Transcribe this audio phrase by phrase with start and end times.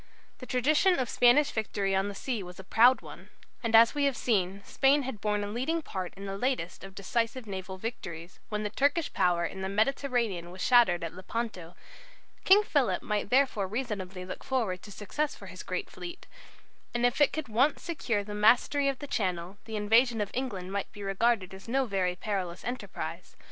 [0.39, 3.29] The tradition of Spanish victory on the sea was a proud one,
[3.61, 6.95] and as we have seen Spain had borne a leading part in the latest of
[6.95, 11.75] decisive naval victories, when the Turkish power in the Mediterranean was shattered at Lepanto;
[12.45, 16.25] King Philip might therefore reasonably look forward to success for his great fleet,
[16.95, 20.71] and if it could once secure the mastery of the Channel, the invasion of England
[20.71, 23.35] might be regarded as no very perilous enterprise.